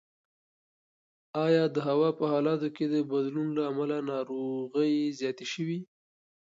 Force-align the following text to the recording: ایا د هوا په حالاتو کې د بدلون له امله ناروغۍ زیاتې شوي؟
ایا 1.45 1.63
د 1.75 1.77
هوا 1.87 2.09
په 2.19 2.23
حالاتو 2.31 2.67
کې 2.75 2.85
د 2.93 2.95
بدلون 3.11 3.47
له 3.57 3.63
امله 3.71 3.97
ناروغۍ 4.11 4.93
زیاتې 5.19 5.45
شوي؟ 5.53 5.79